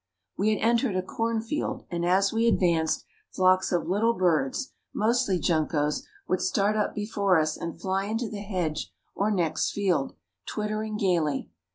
[0.35, 6.07] We had entered a cornfield, and as we advanced, flocks of little birds, mostly juncos,
[6.27, 10.15] would start up before us and fly into the hedge or next field,
[10.47, 11.51] twittering gaily.